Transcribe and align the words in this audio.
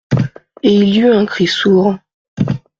Et 0.63 0.73
il 0.73 0.89
y 0.95 1.01
eut 1.01 1.13
un 1.13 1.27
cri 1.27 1.45
sourd. 1.45 1.95